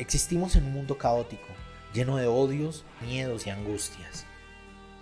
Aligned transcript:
Existimos 0.00 0.56
en 0.56 0.64
un 0.64 0.72
mundo 0.72 0.96
caótico, 0.96 1.48
lleno 1.92 2.16
de 2.16 2.26
odios, 2.26 2.86
miedos 3.02 3.46
y 3.46 3.50
angustias. 3.50 4.24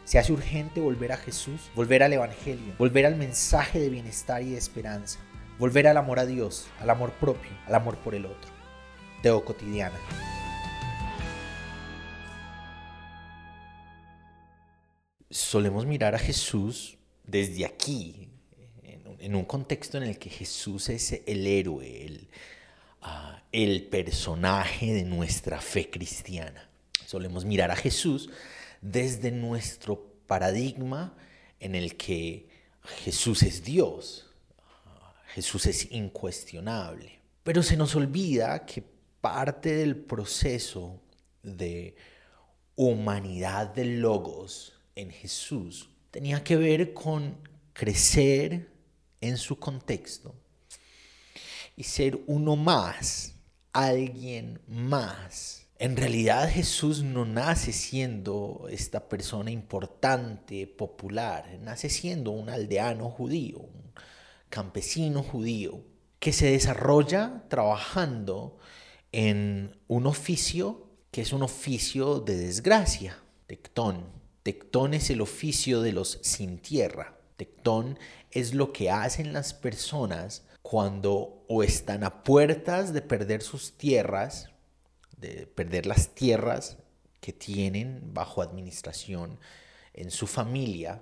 Se 0.04 0.18
hace 0.18 0.32
urgente 0.32 0.80
volver 0.80 1.12
a 1.12 1.16
Jesús, 1.16 1.70
volver 1.76 2.02
al 2.02 2.12
Evangelio, 2.12 2.74
volver 2.76 3.06
al 3.06 3.14
mensaje 3.14 3.78
de 3.78 3.90
bienestar 3.90 4.42
y 4.42 4.50
de 4.50 4.58
esperanza, 4.58 5.20
volver 5.56 5.86
al 5.86 5.98
amor 5.98 6.18
a 6.18 6.26
Dios, 6.26 6.66
al 6.80 6.90
amor 6.90 7.12
propio, 7.12 7.52
al 7.68 7.76
amor 7.76 7.96
por 7.98 8.16
el 8.16 8.26
otro. 8.26 8.50
Teo 9.22 9.44
cotidiana. 9.44 9.96
Solemos 15.30 15.86
mirar 15.86 16.16
a 16.16 16.18
Jesús 16.18 16.98
desde 17.22 17.64
aquí, 17.64 18.32
en 18.82 19.36
un 19.36 19.44
contexto 19.44 19.96
en 19.96 20.02
el 20.02 20.18
que 20.18 20.28
Jesús 20.28 20.88
es 20.88 21.22
el 21.24 21.46
héroe, 21.46 22.04
el, 22.04 22.28
el 23.52 23.84
personaje 23.84 24.92
de 24.92 25.04
nuestra 25.04 25.60
fe 25.60 25.90
cristiana. 25.90 26.68
Solemos 27.06 27.44
mirar 27.44 27.70
a 27.70 27.76
Jesús 27.76 28.30
desde 28.80 29.30
nuestro 29.30 30.12
paradigma 30.26 31.16
en 31.60 31.74
el 31.74 31.96
que 31.96 32.48
Jesús 33.04 33.42
es 33.42 33.64
Dios, 33.64 34.26
Jesús 35.34 35.66
es 35.66 35.90
incuestionable. 35.90 37.18
Pero 37.42 37.62
se 37.62 37.76
nos 37.76 37.94
olvida 37.94 38.64
que 38.66 38.84
parte 39.20 39.74
del 39.74 39.96
proceso 39.96 41.00
de 41.42 41.96
humanidad 42.76 43.74
del 43.74 44.00
logos 44.00 44.74
en 44.94 45.10
Jesús 45.10 45.90
tenía 46.10 46.42
que 46.42 46.56
ver 46.56 46.92
con 46.92 47.36
crecer 47.72 48.68
en 49.20 49.36
su 49.36 49.58
contexto, 49.58 50.34
y 51.78 51.84
ser 51.84 52.18
uno 52.26 52.56
más, 52.56 53.36
alguien 53.72 54.60
más. 54.66 55.68
En 55.78 55.96
realidad 55.96 56.50
Jesús 56.50 57.04
no 57.04 57.24
nace 57.24 57.72
siendo 57.72 58.66
esta 58.68 59.08
persona 59.08 59.52
importante, 59.52 60.66
popular, 60.66 61.56
nace 61.62 61.88
siendo 61.88 62.32
un 62.32 62.50
aldeano 62.50 63.08
judío, 63.10 63.60
un 63.60 63.92
campesino 64.48 65.22
judío, 65.22 65.84
que 66.18 66.32
se 66.32 66.50
desarrolla 66.50 67.44
trabajando 67.48 68.58
en 69.12 69.78
un 69.86 70.08
oficio 70.08 70.88
que 71.12 71.20
es 71.20 71.32
un 71.32 71.44
oficio 71.44 72.18
de 72.18 72.36
desgracia, 72.36 73.22
tectón. 73.46 74.04
Tectón 74.42 74.94
es 74.94 75.10
el 75.10 75.20
oficio 75.20 75.80
de 75.80 75.92
los 75.92 76.18
sin 76.22 76.58
tierra. 76.58 77.20
Tectón 77.36 78.00
es 78.32 78.52
lo 78.52 78.72
que 78.72 78.90
hacen 78.90 79.32
las 79.32 79.54
personas 79.54 80.47
cuando 80.70 81.46
o 81.48 81.62
están 81.62 82.04
a 82.04 82.22
puertas 82.22 82.92
de 82.92 83.00
perder 83.00 83.40
sus 83.40 83.78
tierras, 83.78 84.50
de 85.16 85.46
perder 85.46 85.86
las 85.86 86.14
tierras 86.14 86.76
que 87.22 87.32
tienen 87.32 88.12
bajo 88.12 88.42
administración 88.42 89.40
en 89.94 90.10
su 90.10 90.26
familia, 90.26 91.00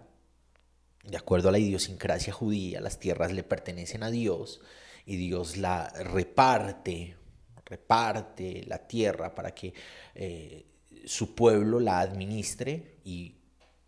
de 1.03 1.17
acuerdo 1.17 1.49
a 1.49 1.53
la 1.53 1.59
idiosincrasia 1.59 2.33
judía, 2.33 2.81
las 2.81 3.01
tierras 3.01 3.33
le 3.33 3.43
pertenecen 3.43 4.05
a 4.05 4.11
Dios 4.13 4.61
y 5.05 5.17
Dios 5.17 5.57
la 5.57 5.89
reparte, 5.89 7.17
reparte 7.65 8.63
la 8.69 8.87
tierra 8.87 9.35
para 9.35 9.53
que 9.53 9.75
eh, 10.15 10.65
su 11.07 11.35
pueblo 11.35 11.81
la 11.81 11.99
administre 11.99 13.01
y 13.03 13.35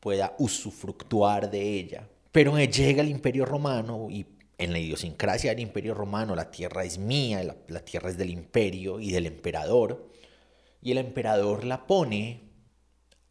pueda 0.00 0.34
usufructuar 0.40 1.48
de 1.48 1.60
ella. 1.60 2.08
Pero 2.32 2.58
llega 2.58 3.00
el 3.00 3.10
imperio 3.10 3.44
romano 3.44 4.08
y 4.10 4.37
en 4.58 4.72
la 4.72 4.80
idiosincrasia 4.80 5.50
del 5.50 5.60
imperio 5.60 5.94
romano, 5.94 6.34
la 6.34 6.50
tierra 6.50 6.84
es 6.84 6.98
mía, 6.98 7.42
la, 7.68 7.80
tierra 7.80 8.10
es 8.10 8.18
del 8.18 8.30
imperio 8.30 8.98
y 8.98 9.12
del 9.12 9.26
emperador, 9.26 10.10
y 10.82 10.90
el 10.90 10.98
emperador 10.98 11.64
la 11.64 11.86
pone 11.86 12.42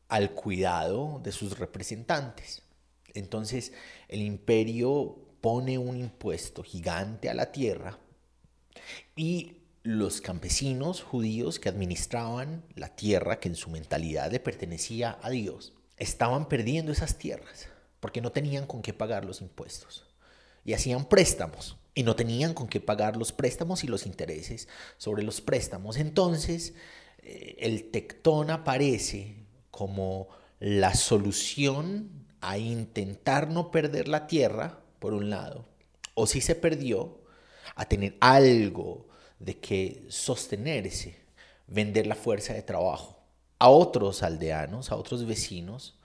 al 0.07 0.31
cuidado 0.31 1.19
de 1.21 1.33
sus 1.33 1.59
representantes. 1.59 2.63
Entonces 3.13 3.73
el 4.07 4.21
imperio 4.21 5.17
pone 5.41 5.77
un 5.77 5.97
impuesto 5.97 6.63
gigante 6.63 7.29
a 7.29 7.33
la 7.33 7.51
tierra 7.51 7.99
y 9.15 9.57
los 9.83 10.21
campesinos 10.21 11.01
judíos 11.01 11.59
que 11.59 11.69
administraban 11.69 12.63
la 12.75 12.95
tierra 12.95 13.39
que 13.39 13.49
en 13.49 13.55
su 13.55 13.69
mentalidad 13.69 14.31
le 14.31 14.39
pertenecía 14.39 15.19
a 15.21 15.29
Dios, 15.29 15.73
estaban 15.97 16.47
perdiendo 16.47 16.91
esas 16.91 17.17
tierras 17.17 17.67
porque 17.99 18.21
no 18.21 18.31
tenían 18.31 18.65
con 18.65 18.81
qué 18.81 18.93
pagar 18.93 19.25
los 19.25 19.41
impuestos 19.41 20.06
y 20.67 20.73
hacían 20.73 21.05
préstamos 21.05 21.77
y 21.95 22.03
no 22.03 22.17
tenían 22.17 22.53
con 22.53 22.67
qué 22.67 22.81
pagar 22.81 23.15
los 23.15 23.31
préstamos 23.31 23.85
y 23.85 23.87
los 23.87 24.05
intereses 24.05 24.67
sobre 24.97 25.23
los 25.23 25.39
préstamos. 25.39 25.95
Entonces, 25.95 26.73
eh, 27.23 27.55
el 27.59 27.89
tectón 27.89 28.51
aparece 28.51 29.37
como 29.71 30.27
la 30.59 30.93
solución 30.93 32.27
a 32.41 32.57
intentar 32.57 33.49
no 33.49 33.71
perder 33.71 34.09
la 34.09 34.27
tierra, 34.27 34.81
por 34.99 35.13
un 35.13 35.29
lado, 35.29 35.65
o 36.15 36.27
si 36.27 36.41
se 36.41 36.53
perdió, 36.53 37.21
a 37.73 37.85
tener 37.85 38.17
algo 38.19 39.07
de 39.39 39.57
que 39.57 40.05
sostenerse, 40.09 41.17
vender 41.65 42.07
la 42.07 42.15
fuerza 42.15 42.53
de 42.53 42.61
trabajo 42.61 43.23
a 43.57 43.69
otros 43.69 44.21
aldeanos, 44.21 44.91
a 44.91 44.97
otros 44.97 45.25
vecinos, 45.25 45.97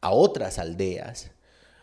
a 0.00 0.10
otras 0.10 0.58
aldeas 0.58 1.30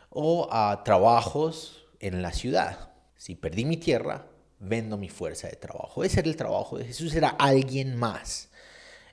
o 0.09 0.49
a 0.51 0.83
trabajos 0.83 1.84
en 2.07 2.21
la 2.21 2.31
ciudad. 2.31 2.91
Si 3.17 3.35
perdí 3.35 3.65
mi 3.65 3.77
tierra, 3.77 4.27
vendo 4.59 4.97
mi 4.97 5.09
fuerza 5.09 5.47
de 5.47 5.55
trabajo. 5.55 6.03
Ese 6.03 6.19
era 6.19 6.29
el 6.29 6.35
trabajo 6.35 6.77
de 6.77 6.85
Jesús, 6.85 7.15
era 7.15 7.29
alguien 7.29 7.95
más 7.95 8.49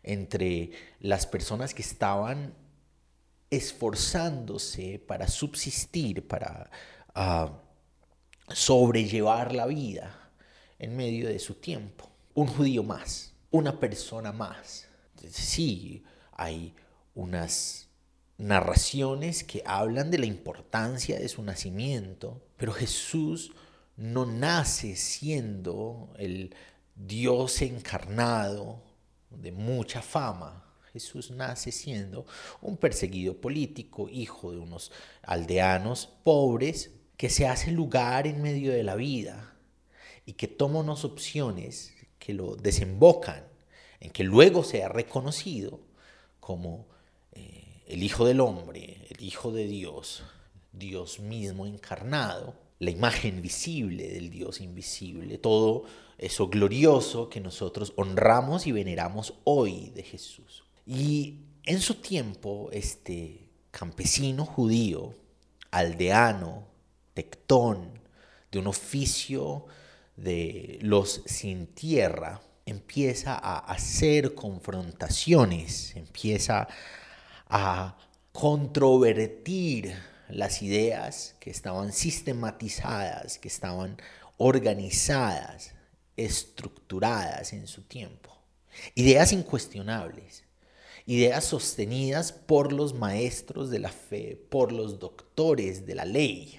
entre 0.02 0.70
las 1.00 1.26
personas 1.26 1.72
que 1.74 1.82
estaban 1.82 2.54
esforzándose 3.50 4.98
para 4.98 5.26
subsistir, 5.28 6.26
para 6.26 6.70
ah, 7.14 7.60
sobrellevar 8.48 9.54
la 9.54 9.66
vida 9.66 10.30
en 10.78 10.96
medio 10.96 11.28
de 11.28 11.38
su 11.38 11.54
tiempo. 11.54 12.10
Un 12.34 12.46
judío 12.46 12.82
más, 12.82 13.32
una 13.50 13.78
persona 13.78 14.32
más. 14.32 14.88
Sí, 15.30 16.04
hay 16.32 16.74
unas 17.14 17.88
narraciones 18.42 19.44
que 19.44 19.62
hablan 19.64 20.10
de 20.10 20.18
la 20.18 20.26
importancia 20.26 21.18
de 21.18 21.28
su 21.28 21.42
nacimiento, 21.42 22.42
pero 22.56 22.72
Jesús 22.72 23.52
no 23.96 24.26
nace 24.26 24.96
siendo 24.96 26.12
el 26.18 26.54
Dios 26.96 27.62
encarnado 27.62 28.82
de 29.30 29.52
mucha 29.52 30.02
fama. 30.02 30.64
Jesús 30.92 31.30
nace 31.30 31.72
siendo 31.72 32.26
un 32.60 32.76
perseguido 32.76 33.40
político, 33.40 34.08
hijo 34.10 34.50
de 34.50 34.58
unos 34.58 34.92
aldeanos 35.22 36.08
pobres, 36.24 36.90
que 37.16 37.30
se 37.30 37.46
hace 37.46 37.70
lugar 37.70 38.26
en 38.26 38.42
medio 38.42 38.72
de 38.72 38.82
la 38.82 38.96
vida 38.96 39.54
y 40.26 40.32
que 40.32 40.48
toma 40.48 40.80
unas 40.80 41.04
opciones 41.04 41.94
que 42.18 42.34
lo 42.34 42.56
desembocan 42.56 43.44
en 44.00 44.10
que 44.10 44.24
luego 44.24 44.64
sea 44.64 44.88
reconocido 44.88 45.80
como 46.40 46.86
eh, 47.32 47.61
el 47.92 48.02
Hijo 48.02 48.24
del 48.24 48.40
Hombre, 48.40 49.06
el 49.10 49.22
Hijo 49.22 49.52
de 49.52 49.66
Dios, 49.66 50.22
Dios 50.72 51.20
mismo 51.20 51.66
encarnado, 51.66 52.54
la 52.78 52.90
imagen 52.90 53.42
visible 53.42 54.08
del 54.08 54.30
Dios 54.30 54.62
invisible, 54.62 55.36
todo 55.36 55.84
eso 56.16 56.48
glorioso 56.48 57.28
que 57.28 57.40
nosotros 57.40 57.92
honramos 57.96 58.66
y 58.66 58.72
veneramos 58.72 59.34
hoy 59.44 59.90
de 59.90 60.04
Jesús. 60.04 60.64
Y 60.86 61.40
en 61.64 61.80
su 61.80 61.96
tiempo, 61.96 62.70
este 62.72 63.50
campesino 63.70 64.46
judío, 64.46 65.12
aldeano, 65.70 66.66
tectón, 67.12 68.00
de 68.50 68.58
un 68.58 68.68
oficio 68.68 69.66
de 70.16 70.78
los 70.80 71.22
sin 71.26 71.66
tierra, 71.66 72.40
empieza 72.64 73.34
a 73.34 73.58
hacer 73.58 74.34
confrontaciones, 74.34 75.94
empieza 75.94 76.62
a 76.62 76.68
controvertir 78.32 79.94
las 80.28 80.62
ideas 80.62 81.36
que 81.38 81.50
estaban 81.50 81.92
sistematizadas, 81.92 83.38
que 83.38 83.48
estaban 83.48 83.98
organizadas, 84.38 85.74
estructuradas 86.16 87.52
en 87.52 87.66
su 87.66 87.82
tiempo. 87.82 88.36
Ideas 88.94 89.32
incuestionables, 89.32 90.44
ideas 91.06 91.44
sostenidas 91.44 92.32
por 92.32 92.72
los 92.72 92.94
maestros 92.94 93.70
de 93.70 93.78
la 93.80 93.90
fe, 93.90 94.36
por 94.48 94.72
los 94.72 94.98
doctores 94.98 95.84
de 95.84 95.94
la 95.94 96.06
ley. 96.06 96.58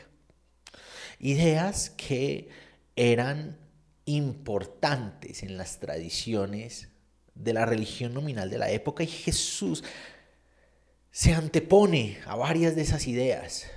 Ideas 1.20 1.90
que 1.90 2.50
eran 2.96 3.58
importantes 4.06 5.42
en 5.42 5.58
las 5.58 5.80
tradiciones 5.80 6.90
de 7.34 7.54
la 7.54 7.66
religión 7.66 8.14
nominal 8.14 8.50
de 8.50 8.60
la 8.60 8.70
época 8.70 9.04
y 9.04 9.08
Jesús 9.08 9.84
se 11.14 11.32
antepone 11.32 12.18
a 12.26 12.36
varias 12.36 12.76
de 12.76 12.82
esas 12.82 13.08
ideas. 13.08 13.68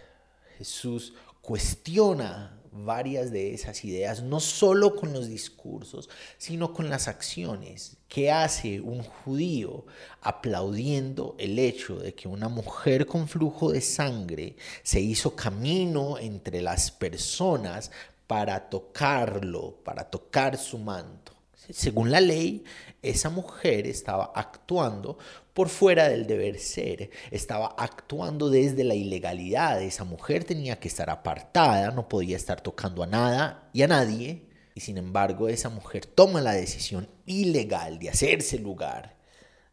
Jesús 0.57 1.13
cuestiona 1.43 2.59
varias 2.73 3.31
de 3.31 3.53
esas 3.53 3.85
ideas, 3.85 4.23
no 4.23 4.41
solo 4.41 4.97
con 4.97 5.13
los 5.13 5.29
discursos, 5.29 6.09
sino 6.39 6.73
con 6.73 6.89
las 6.89 7.09
acciones. 7.09 7.99
¿Qué 8.09 8.33
hace 8.33 8.81
un 8.81 9.03
judío 9.03 9.85
aplaudiendo 10.23 11.37
el 11.39 11.59
hecho 11.59 11.99
de 11.99 12.15
que 12.15 12.27
una 12.27 12.49
mujer 12.49 13.05
con 13.05 13.29
flujo 13.29 13.71
de 13.71 13.83
sangre 13.83 14.57
se 14.83 15.01
hizo 15.01 15.37
camino 15.37 16.17
entre 16.17 16.63
las 16.63 16.91
personas 16.91 17.91
para 18.27 18.71
tocarlo, 18.71 19.77
para 19.85 20.05
tocar 20.05 20.57
su 20.57 20.79
manto? 20.79 21.35
Según 21.71 22.11
la 22.11 22.21
ley, 22.21 22.65
esa 23.03 23.29
mujer 23.29 23.87
estaba 23.87 24.33
actuando 24.35 25.19
por 25.57 25.71
fuera 25.71 26.11
del 26.11 26.27
deber 26.27 26.59
ser, 26.59 27.09
estaba 27.31 27.75
actuando 27.79 28.51
desde 28.51 28.85
la 28.85 28.95
ilegalidad. 28.95 29.81
Esa 29.81 30.05
mujer 30.05 30.45
tenía 30.45 30.79
que 30.79 30.87
estar 30.87 31.09
apartada, 31.09 31.93
no 31.93 32.11
podía 32.11 32.37
estar 32.37 32.61
tocando 32.61 33.03
a 33.03 33.07
nada 33.07 33.71
y 33.73 33.81
a 33.81 33.89
nadie. 33.89 34.51
Y 34.75 34.81
sin 34.81 34.99
embargo, 34.99 35.49
esa 35.49 35.71
mujer 35.71 36.05
toma 36.05 36.43
la 36.43 36.53
decisión 36.53 37.09
ilegal 37.25 37.99
de 37.99 38.11
hacerse 38.11 38.59
lugar, 38.59 39.17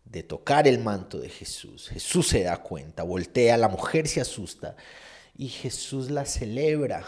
de 0.06 0.24
tocar 0.24 0.70
el 0.70 0.80
manto 0.80 1.20
de 1.20 1.28
Jesús. 1.28 1.90
Jesús 1.90 2.30
se 2.30 2.44
da 2.44 2.64
cuenta, 2.64 3.04
voltea, 3.04 3.58
la 3.58 3.68
mujer 3.68 4.08
se 4.08 4.22
asusta 4.22 4.78
y 5.38 5.50
Jesús 5.50 6.10
la 6.10 6.24
celebra. 6.24 7.04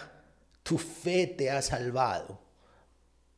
Tu 0.63 0.77
fe 0.77 1.27
te 1.27 1.49
ha 1.49 1.61
salvado, 1.61 2.41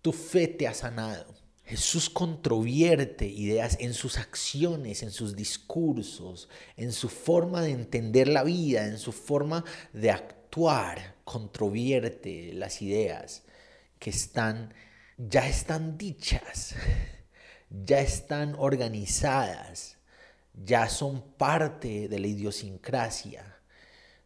tu 0.01 0.12
fe 0.12 0.48
te 0.48 0.68
ha 0.68 0.74
sanado. 0.74 1.37
Jesús 1.67 2.09
controvierte 2.09 3.25
ideas 3.25 3.75
en 3.81 3.93
sus 3.93 4.17
acciones, 4.17 5.03
en 5.03 5.11
sus 5.11 5.35
discursos, 5.35 6.47
en 6.77 6.93
su 6.93 7.09
forma 7.09 7.61
de 7.61 7.71
entender 7.71 8.29
la 8.29 8.43
vida, 8.43 8.85
en 8.85 8.97
su 8.97 9.11
forma 9.11 9.65
de 9.91 10.11
actuar. 10.11 11.15
Controvierte 11.25 12.53
las 12.53 12.81
ideas 12.81 13.43
que 13.99 14.11
están 14.11 14.73
ya 15.17 15.45
están 15.45 15.97
dichas, 15.97 16.73
ya 17.69 17.99
están 17.99 18.55
organizadas, 18.57 19.97
ya 20.53 20.87
son 20.87 21.33
parte 21.33 22.07
de 22.07 22.19
la 22.19 22.27
idiosincrasia, 22.27 23.57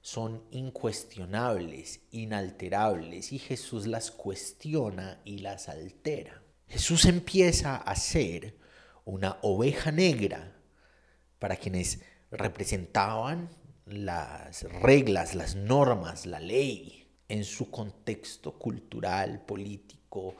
son 0.01 0.43
incuestionables, 0.51 2.01
inalterables 2.11 3.31
y 3.31 3.39
Jesús 3.39 3.87
las 3.87 4.11
cuestiona 4.11 5.21
y 5.25 5.39
las 5.39 5.69
altera. 5.69 6.40
Jesús 6.71 7.03
empieza 7.03 7.75
a 7.75 7.95
ser 7.97 8.55
una 9.03 9.37
oveja 9.41 9.91
negra 9.91 10.55
para 11.37 11.57
quienes 11.57 11.99
representaban 12.31 13.49
las 13.85 14.63
reglas, 14.81 15.35
las 15.35 15.55
normas, 15.57 16.25
la 16.25 16.39
ley 16.39 17.09
en 17.27 17.43
su 17.43 17.69
contexto 17.69 18.57
cultural, 18.57 19.41
político, 19.45 20.37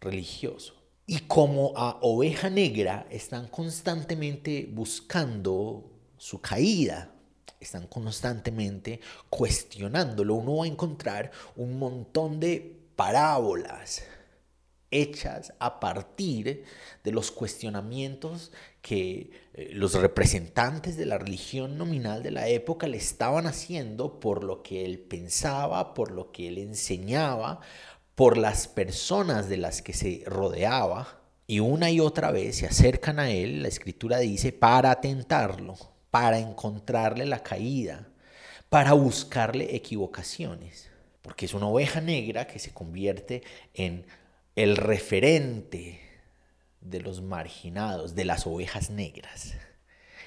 religioso. 0.00 0.74
Y 1.06 1.20
como 1.20 1.72
a 1.76 2.00
oveja 2.02 2.50
negra 2.50 3.06
están 3.08 3.46
constantemente 3.46 4.68
buscando 4.72 5.88
su 6.16 6.40
caída, 6.40 7.14
están 7.60 7.86
constantemente 7.86 9.00
cuestionándolo, 9.30 10.34
uno 10.34 10.56
va 10.56 10.64
a 10.64 10.68
encontrar 10.68 11.30
un 11.54 11.78
montón 11.78 12.40
de 12.40 12.76
parábolas 12.96 14.02
hechas 14.90 15.52
a 15.58 15.80
partir 15.80 16.64
de 17.04 17.12
los 17.12 17.30
cuestionamientos 17.30 18.52
que 18.82 19.30
eh, 19.54 19.70
los 19.72 19.94
representantes 19.94 20.96
de 20.96 21.06
la 21.06 21.18
religión 21.18 21.78
nominal 21.78 22.22
de 22.22 22.30
la 22.30 22.48
época 22.48 22.86
le 22.86 22.96
estaban 22.96 23.46
haciendo 23.46 24.20
por 24.20 24.44
lo 24.44 24.62
que 24.62 24.84
él 24.84 24.98
pensaba, 24.98 25.94
por 25.94 26.10
lo 26.10 26.32
que 26.32 26.48
él 26.48 26.58
enseñaba, 26.58 27.60
por 28.14 28.36
las 28.36 28.68
personas 28.68 29.48
de 29.48 29.58
las 29.58 29.82
que 29.82 29.92
se 29.92 30.22
rodeaba. 30.26 31.20
Y 31.46 31.60
una 31.60 31.90
y 31.90 32.00
otra 32.00 32.30
vez 32.30 32.56
se 32.56 32.66
acercan 32.66 33.18
a 33.18 33.30
él, 33.30 33.62
la 33.62 33.68
escritura 33.68 34.18
dice, 34.18 34.52
para 34.52 35.00
tentarlo, 35.00 35.76
para 36.10 36.38
encontrarle 36.38 37.24
la 37.24 37.42
caída, 37.42 38.08
para 38.68 38.92
buscarle 38.92 39.74
equivocaciones 39.74 40.90
porque 41.28 41.44
es 41.44 41.52
una 41.52 41.66
oveja 41.66 42.00
negra 42.00 42.46
que 42.46 42.58
se 42.58 42.72
convierte 42.72 43.42
en 43.74 44.06
el 44.58 44.76
referente 44.76 46.00
de 46.80 47.00
los 47.00 47.22
marginados, 47.22 48.16
de 48.16 48.24
las 48.24 48.44
ovejas 48.44 48.90
negras, 48.90 49.54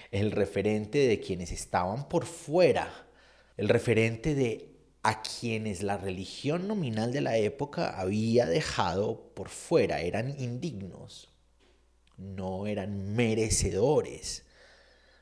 el 0.10 0.32
referente 0.32 1.00
de 1.00 1.20
quienes 1.20 1.52
estaban 1.52 2.08
por 2.08 2.26
fuera, 2.26 3.10
el 3.58 3.68
referente 3.68 4.34
de 4.34 4.70
a 5.04 5.22
quienes 5.22 5.84
la 5.84 5.98
religión 5.98 6.70
nominal 6.70 7.12
de 7.12 7.20
la 7.20 7.36
época 7.36 8.00
había 8.00 8.46
dejado 8.46 9.34
por 9.36 9.50
fuera, 9.50 10.00
eran 10.00 10.40
indignos, 10.40 11.30
no 12.16 12.68
eran 12.68 13.14
merecedores 13.14 14.46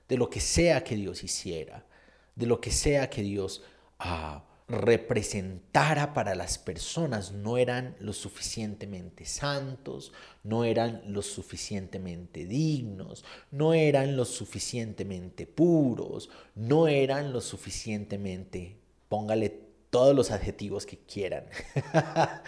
de 0.07 0.17
lo 0.17 0.29
que 0.29 0.39
sea 0.39 0.83
que 0.83 0.95
Dios 0.95 1.23
hiciera, 1.23 1.87
de 2.35 2.45
lo 2.45 2.61
que 2.61 2.69
sea 2.69 3.09
que 3.09 3.23
Dios 3.23 3.63
ah, 3.97 4.48
representara 4.69 6.13
para 6.13 6.35
las 6.35 6.59
personas 6.59 7.31
no 7.31 7.57
eran 7.57 7.95
lo 7.99 8.13
suficientemente 8.13 9.25
santos, 9.25 10.13
no 10.43 10.63
eran 10.63 11.01
lo 11.07 11.23
suficientemente 11.23 12.45
dignos, 12.45 13.25
no 13.49 13.73
eran 13.73 14.15
lo 14.15 14.25
suficientemente 14.25 15.47
puros, 15.47 16.29
no 16.53 16.87
eran 16.87 17.33
lo 17.33 17.41
suficientemente, 17.41 18.77
póngale 19.07 19.49
todos 19.89 20.15
los 20.15 20.29
adjetivos 20.29 20.85
que 20.85 20.99
quieran, 20.99 21.45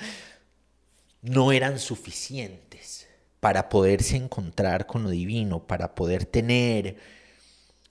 no 1.23 1.51
eran 1.51 1.79
suficientes 1.79 3.07
para 3.39 3.68
poderse 3.68 4.15
encontrar 4.15 4.85
con 4.85 5.01
lo 5.01 5.09
divino, 5.09 5.65
para 5.65 5.95
poder 5.95 6.25
tener 6.25 6.97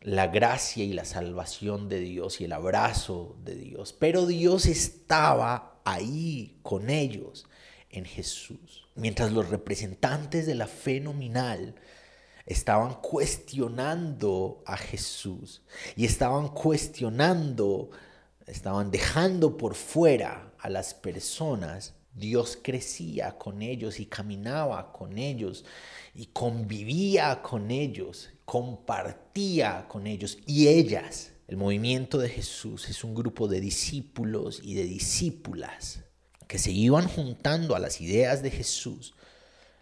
la 0.00 0.28
gracia 0.28 0.84
y 0.84 0.92
la 0.92 1.04
salvación 1.04 1.88
de 1.88 2.00
Dios 2.00 2.40
y 2.40 2.44
el 2.44 2.52
abrazo 2.52 3.36
de 3.44 3.54
Dios. 3.54 3.92
Pero 3.92 4.26
Dios 4.26 4.66
estaba 4.66 5.80
ahí 5.84 6.58
con 6.62 6.88
ellos 6.88 7.46
en 7.90 8.04
Jesús. 8.04 8.88
Mientras 8.94 9.32
los 9.32 9.50
representantes 9.50 10.46
de 10.46 10.54
la 10.54 10.66
fe 10.66 11.00
nominal 11.00 11.74
estaban 12.46 12.94
cuestionando 12.94 14.62
a 14.66 14.76
Jesús 14.76 15.62
y 15.96 16.06
estaban 16.06 16.48
cuestionando, 16.48 17.90
estaban 18.46 18.90
dejando 18.90 19.56
por 19.56 19.74
fuera 19.74 20.52
a 20.58 20.70
las 20.70 20.94
personas, 20.94 21.94
Dios 22.20 22.58
crecía 22.62 23.36
con 23.38 23.62
ellos 23.62 23.98
y 23.98 24.06
caminaba 24.06 24.92
con 24.92 25.18
ellos 25.18 25.64
y 26.14 26.26
convivía 26.26 27.42
con 27.42 27.70
ellos 27.70 28.30
compartía 28.50 29.86
con 29.86 30.08
ellos 30.08 30.36
y 30.44 30.66
ellas. 30.66 31.34
El 31.46 31.56
movimiento 31.56 32.18
de 32.18 32.28
Jesús 32.28 32.88
es 32.88 33.04
un 33.04 33.14
grupo 33.14 33.46
de 33.46 33.60
discípulos 33.60 34.60
y 34.64 34.74
de 34.74 34.82
discípulas 34.82 36.00
que 36.48 36.58
se 36.58 36.72
iban 36.72 37.06
juntando 37.06 37.76
a 37.76 37.78
las 37.78 38.00
ideas 38.00 38.42
de 38.42 38.50
Jesús, 38.50 39.14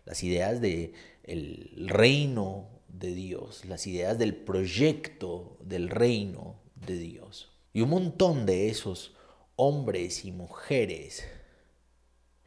las 0.04 0.23
ideas 0.23 0.61
del 0.61 0.92
el 1.25 1.88
reino 1.88 2.68
de 2.88 3.14
Dios, 3.14 3.64
las 3.64 3.87
ideas 3.87 4.18
del 4.18 4.37
proyecto 4.37 5.57
del 5.64 5.88
reino 5.88 6.61
de 6.75 6.99
Dios. 6.99 7.50
Y 7.73 7.80
un 7.80 7.88
montón 7.88 8.45
de 8.45 8.68
esos 8.68 9.14
hombres 9.57 10.26
y 10.26 10.33
mujeres 10.33 11.25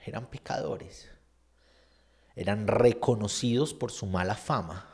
eran 0.05 0.29
pecadores, 0.29 1.09
eran 2.35 2.67
reconocidos 2.67 3.73
por 3.73 3.91
su 3.91 4.05
mala 4.05 4.35
fama. 4.35 4.87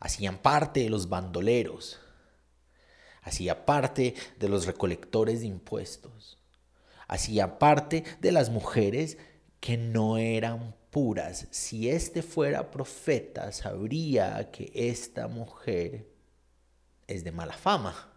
Hacían 0.00 0.38
parte 0.38 0.80
de 0.80 0.90
los 0.90 1.08
bandoleros, 1.08 2.00
hacía 3.22 3.66
parte 3.66 4.14
de 4.38 4.48
los 4.48 4.66
recolectores 4.66 5.40
de 5.40 5.46
impuestos, 5.46 6.38
hacía 7.08 7.58
parte 7.58 8.04
de 8.20 8.32
las 8.32 8.50
mujeres 8.50 9.18
que 9.60 9.76
no 9.76 10.18
eran 10.18 10.76
puras. 10.90 11.48
Si 11.50 11.90
éste 11.90 12.22
fuera 12.22 12.70
profeta, 12.70 13.50
sabría 13.52 14.50
que 14.50 14.70
esta 14.74 15.26
mujer 15.28 16.08
es 17.06 17.24
de 17.24 17.32
mala 17.32 17.54
fama, 17.54 18.12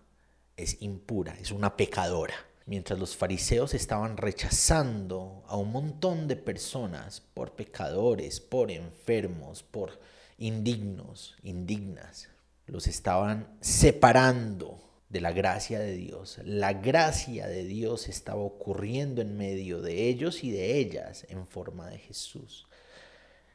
es 0.56 0.82
impura, 0.82 1.36
es 1.40 1.52
una 1.52 1.76
pecadora. 1.76 2.36
Mientras 2.66 3.00
los 3.00 3.16
fariseos 3.16 3.74
estaban 3.74 4.18
rechazando 4.18 5.44
a 5.48 5.58
un 5.58 5.72
montón 5.72 6.28
de 6.28 6.36
personas 6.36 7.22
por 7.34 7.56
pecadores, 7.56 8.40
por 8.40 8.72
enfermos, 8.72 9.64
por 9.64 10.00
indignos, 10.38 11.36
indignas. 11.44 12.30
Los 12.68 12.88
estaban 12.88 13.48
separando 13.62 14.80
de 15.12 15.20
la 15.20 15.32
gracia 15.32 15.80
de 15.80 15.94
Dios. 15.94 16.40
La 16.44 16.74
gracia 16.74 17.48
de 17.48 17.66
Dios 17.66 18.08
estaba 18.08 18.42
ocurriendo 18.42 19.22
en 19.22 19.38
medio 19.38 19.82
de 19.82 20.08
ellos 20.08 20.44
y 20.44 20.52
de 20.52 20.78
ellas 20.78 21.26
en 21.30 21.46
forma 21.46 21.90
de 21.90 21.98
Jesús, 21.98 22.68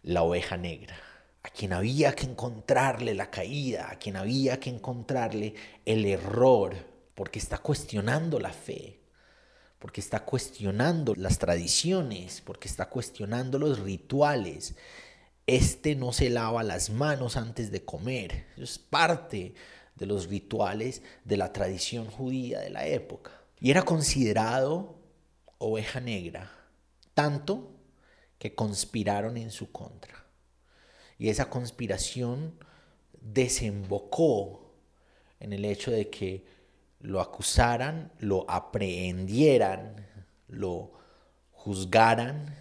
la 0.03 0.23
oveja 0.23 0.59
negra, 0.59 0.97
a 1.43 1.49
quien 1.49 1.73
había 1.73 2.15
que 2.15 2.27
encontrarle 2.27 3.15
la 3.15 3.31
caída, 3.31 3.91
a 3.91 3.99
quien 3.99 4.17
había 4.17 4.61
que 4.61 4.69
encontrarle 4.69 5.55
el 5.87 6.05
error, 6.05 6.77
porque 7.15 7.39
está 7.39 7.57
cuestionando 7.59 8.39
la 8.39 8.53
fe, 8.53 8.96
porque 9.87 10.01
está 10.01 10.25
cuestionando 10.25 11.15
las 11.15 11.39
tradiciones, 11.39 12.41
porque 12.45 12.67
está 12.67 12.89
cuestionando 12.89 13.57
los 13.57 13.79
rituales. 13.79 14.75
Este 15.47 15.95
no 15.95 16.13
se 16.13 16.29
lava 16.29 16.65
las 16.65 16.91
manos 16.91 17.37
antes 17.37 17.71
de 17.71 17.85
comer. 17.85 18.47
Es 18.57 18.81
parte 18.81 19.55
de 19.95 20.07
los 20.07 20.27
rituales 20.27 21.03
de 21.25 21.37
la 21.37 21.53
tradición 21.53 22.11
judía 22.11 22.59
de 22.59 22.71
la 22.71 22.85
época. 22.89 23.31
Y 23.61 23.71
era 23.71 23.83
considerado 23.83 24.97
oveja 25.59 26.01
negra, 26.01 26.51
tanto 27.15 27.71
que 28.41 28.57
conspiraron 28.57 29.37
en 29.37 29.53
su 29.53 29.71
contra. 29.71 30.27
Y 31.17 31.29
esa 31.29 31.49
conspiración 31.49 32.59
desembocó 33.21 34.75
en 35.39 35.53
el 35.53 35.65
hecho 35.65 35.93
de 35.93 36.11
que 36.11 36.45
lo 37.07 37.21
acusaran, 37.21 38.11
lo 38.19 38.45
aprehendieran, 38.51 40.05
lo 40.49 40.93
juzgaran 41.53 42.55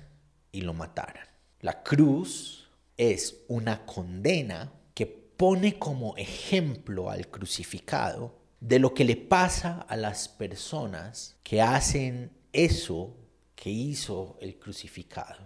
y 0.52 0.62
lo 0.62 0.74
mataran. 0.74 1.28
La 1.62 1.82
cruz 1.82 2.70
es 2.96 3.44
una 3.48 3.86
condena 3.86 4.72
que 4.94 5.08
pone 5.08 5.80
como 5.80 6.16
ejemplo 6.16 7.10
al 7.10 7.28
crucificado 7.28 8.38
de 8.60 8.78
lo 8.78 8.94
que 8.94 9.04
le 9.04 9.16
pasa 9.16 9.82
a 9.82 9.98
las 9.98 10.28
personas 10.28 11.38
que 11.44 11.62
hacen 11.62 12.32
eso 12.54 13.18
que 13.56 13.72
hizo 13.72 14.38
el 14.42 14.60
crucificado. 14.60 15.42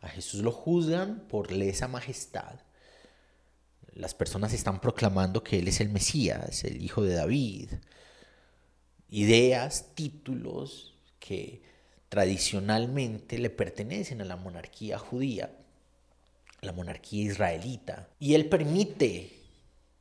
A 0.00 0.08
Jesús 0.08 0.42
lo 0.42 0.50
juzgan 0.50 1.28
por 1.28 1.52
lesa 1.52 1.86
majestad. 1.86 2.58
Las 3.94 4.14
personas 4.14 4.52
están 4.52 4.80
proclamando 4.80 5.42
que 5.42 5.58
Él 5.58 5.68
es 5.68 5.80
el 5.80 5.90
Mesías, 5.90 6.64
el 6.64 6.82
Hijo 6.82 7.02
de 7.02 7.14
David. 7.14 7.70
Ideas, 9.10 9.94
títulos 9.94 10.94
que 11.18 11.62
tradicionalmente 12.08 13.38
le 13.38 13.50
pertenecen 13.50 14.20
a 14.20 14.24
la 14.24 14.36
monarquía 14.36 14.98
judía, 14.98 15.54
la 16.60 16.72
monarquía 16.72 17.24
israelita. 17.24 18.08
Y 18.18 18.34
Él 18.34 18.48
permite 18.48 19.32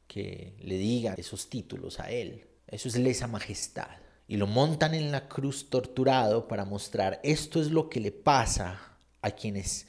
que 0.07 0.55
le 0.62 0.77
digan 0.77 1.15
esos 1.17 1.50
títulos 1.50 2.00
a 2.00 2.10
Él. 2.12 2.45
Eso 2.67 2.88
es 2.88 2.98
lesa 2.98 3.27
majestad 3.27 3.89
y 4.31 4.38
lo 4.38 4.48
montan 4.48 4.93
en 4.93 5.12
la 5.12 5.27
cruz 5.27 5.69
torturado 5.69 6.48
para 6.48 6.63
mostrar 6.63 7.19
esto 7.21 7.60
es 7.60 7.69
lo 7.69 7.89
que 7.89 8.00
le 8.00 8.13
pasa 8.13 8.79
a 9.21 9.31
quienes 9.31 9.88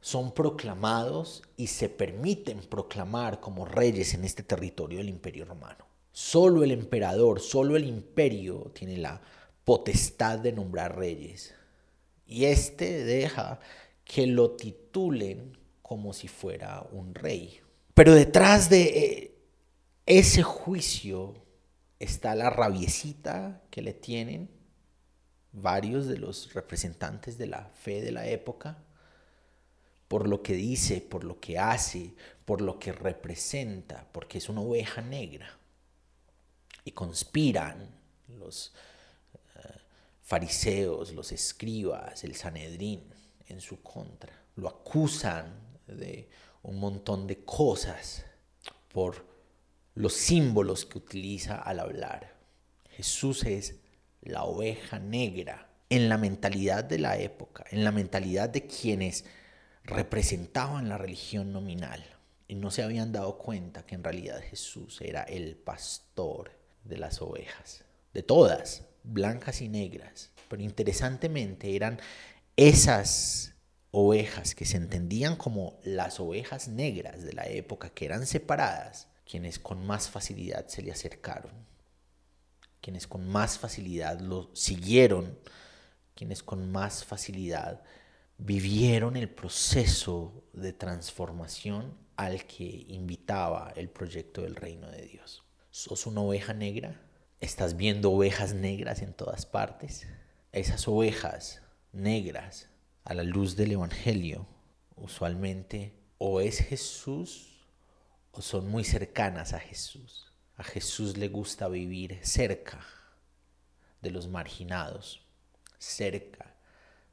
son 0.00 0.32
proclamados 0.32 1.42
y 1.56 1.66
se 1.66 1.88
permiten 1.88 2.60
proclamar 2.60 3.40
como 3.40 3.64
reyes 3.64 4.14
en 4.14 4.24
este 4.24 4.42
territorio 4.42 4.98
del 4.98 5.08
imperio 5.08 5.44
romano. 5.44 5.86
Solo 6.12 6.62
el 6.62 6.72
emperador, 6.72 7.40
solo 7.40 7.76
el 7.76 7.84
imperio 7.84 8.70
tiene 8.74 8.96
la 8.96 9.20
potestad 9.64 10.38
de 10.38 10.52
nombrar 10.52 10.96
reyes. 10.96 11.54
Y 12.26 12.44
este 12.44 13.04
deja 13.04 13.60
que 14.04 14.26
lo 14.26 14.52
titulen 14.52 15.56
como 15.82 16.12
si 16.12 16.28
fuera 16.28 16.86
un 16.92 17.14
rey. 17.14 17.60
Pero 17.94 18.14
detrás 18.14 18.70
de 18.70 18.82
eh, 18.82 19.34
ese 20.06 20.42
juicio 20.42 21.34
está 21.98 22.34
la 22.34 22.50
rabiecita 22.50 23.62
que 23.70 23.82
le 23.82 23.92
tienen 23.92 24.48
varios 25.52 26.06
de 26.06 26.18
los 26.18 26.52
representantes 26.54 27.38
de 27.38 27.46
la 27.46 27.70
fe 27.74 28.00
de 28.00 28.12
la 28.12 28.28
época 28.28 28.78
por 30.08 30.26
lo 30.26 30.42
que 30.42 30.54
dice, 30.54 31.00
por 31.02 31.22
lo 31.24 31.38
que 31.38 31.58
hace, 31.58 32.14
por 32.44 32.62
lo 32.62 32.78
que 32.78 32.92
representa, 32.92 34.06
porque 34.10 34.38
es 34.38 34.48
una 34.48 34.62
oveja 34.62 35.02
negra. 35.02 35.58
Y 36.84 36.92
conspiran 36.92 37.90
los 38.28 38.72
eh, 39.34 39.60
fariseos, 40.22 41.12
los 41.12 41.30
escribas, 41.30 42.24
el 42.24 42.34
Sanedrín 42.34 43.02
en 43.46 43.60
su 43.60 43.82
contra. 43.82 44.32
Lo 44.56 44.68
acusan 44.68 45.52
de 45.86 46.28
un 46.62 46.80
montón 46.80 47.26
de 47.26 47.44
cosas 47.44 48.24
por 48.92 49.26
los 49.94 50.14
símbolos 50.14 50.86
que 50.86 50.98
utiliza 50.98 51.56
al 51.56 51.80
hablar. 51.80 52.34
Jesús 52.90 53.44
es 53.44 53.76
la 54.22 54.44
oveja 54.44 54.98
negra 54.98 55.68
en 55.90 56.08
la 56.08 56.18
mentalidad 56.18 56.84
de 56.84 56.98
la 56.98 57.18
época, 57.18 57.64
en 57.70 57.84
la 57.84 57.92
mentalidad 57.92 58.48
de 58.48 58.66
quienes 58.66 59.24
representaban 59.88 60.88
la 60.88 60.98
religión 60.98 61.52
nominal 61.52 62.04
y 62.46 62.54
no 62.54 62.70
se 62.70 62.82
habían 62.82 63.10
dado 63.10 63.38
cuenta 63.38 63.84
que 63.86 63.94
en 63.94 64.04
realidad 64.04 64.40
Jesús 64.40 65.00
era 65.00 65.22
el 65.22 65.56
pastor 65.56 66.52
de 66.84 66.98
las 66.98 67.20
ovejas, 67.22 67.84
de 68.12 68.22
todas, 68.22 68.84
blancas 69.02 69.62
y 69.62 69.68
negras. 69.68 70.30
Pero 70.48 70.62
interesantemente 70.62 71.74
eran 71.74 72.00
esas 72.56 73.54
ovejas 73.90 74.54
que 74.54 74.66
se 74.66 74.76
entendían 74.76 75.36
como 75.36 75.78
las 75.82 76.20
ovejas 76.20 76.68
negras 76.68 77.22
de 77.22 77.32
la 77.32 77.46
época, 77.46 77.90
que 77.90 78.04
eran 78.04 78.26
separadas, 78.26 79.08
quienes 79.28 79.58
con 79.58 79.86
más 79.86 80.10
facilidad 80.10 80.68
se 80.68 80.82
le 80.82 80.92
acercaron, 80.92 81.52
quienes 82.80 83.06
con 83.06 83.28
más 83.28 83.58
facilidad 83.58 84.20
lo 84.20 84.50
siguieron, 84.54 85.38
quienes 86.14 86.42
con 86.42 86.70
más 86.70 87.04
facilidad 87.04 87.82
vivieron 88.38 89.16
el 89.16 89.28
proceso 89.28 90.44
de 90.52 90.72
transformación 90.72 91.96
al 92.16 92.46
que 92.46 92.86
invitaba 92.88 93.72
el 93.76 93.90
proyecto 93.90 94.42
del 94.42 94.56
reino 94.56 94.90
de 94.90 95.02
Dios. 95.02 95.44
¿Sos 95.70 96.06
una 96.06 96.22
oveja 96.22 96.54
negra? 96.54 97.00
¿Estás 97.40 97.76
viendo 97.76 98.10
ovejas 98.10 98.54
negras 98.54 99.02
en 99.02 99.12
todas 99.12 99.46
partes? 99.46 100.06
Esas 100.52 100.88
ovejas 100.88 101.62
negras 101.92 102.68
a 103.04 103.14
la 103.14 103.22
luz 103.22 103.54
del 103.56 103.72
Evangelio 103.72 104.46
usualmente 104.96 105.94
o 106.18 106.40
es 106.40 106.58
Jesús 106.58 107.58
son 108.42 108.68
muy 108.68 108.84
cercanas 108.84 109.52
a 109.52 109.60
Jesús. 109.60 110.32
A 110.56 110.64
Jesús 110.64 111.16
le 111.16 111.28
gusta 111.28 111.68
vivir 111.68 112.18
cerca 112.22 112.84
de 114.00 114.10
los 114.10 114.28
marginados, 114.28 115.26
cerca 115.78 116.47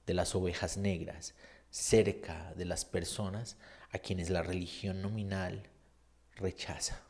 de 0.05 0.13
las 0.13 0.35
ovejas 0.35 0.77
negras, 0.77 1.33
cerca 1.69 2.53
de 2.55 2.65
las 2.65 2.85
personas 2.85 3.57
a 3.91 3.99
quienes 3.99 4.29
la 4.29 4.43
religión 4.43 5.01
nominal 5.01 5.69
rechaza. 6.35 7.01